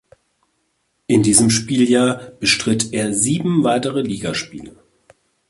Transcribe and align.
In 1.05 1.21
diesem 1.21 1.51
Spieljahr 1.51 2.31
bestritt 2.39 2.91
er 2.91 3.13
sieben 3.13 3.63
weitere 3.63 4.01
Ligaspiele. 4.01 4.75